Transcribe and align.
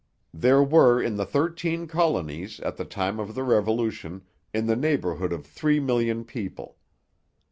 There 0.33 0.63
were 0.63 0.99
in 0.99 1.17
the 1.17 1.27
Thirteen 1.27 1.85
Colonies 1.85 2.59
at 2.61 2.75
the 2.77 2.85
time 2.85 3.19
of 3.19 3.35
the 3.35 3.43
Revolution 3.43 4.23
in 4.51 4.65
the 4.65 4.75
neighbourhood 4.75 5.31
of 5.31 5.45
three 5.45 5.79
million 5.79 6.25
people. 6.25 6.75